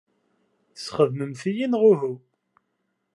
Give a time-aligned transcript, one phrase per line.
[0.75, 2.13] Tesxedmemt-iyi, neɣ uhu?